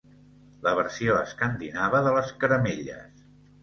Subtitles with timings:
[0.67, 3.27] La versió escandinava de les caramelles.